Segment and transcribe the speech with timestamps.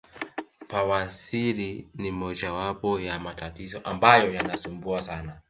[0.69, 5.39] Bawasiri ni mojawapo ya matatizo ambayo yanasumbua sana